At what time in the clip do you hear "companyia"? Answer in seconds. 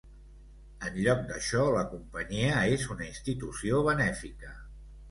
1.93-2.57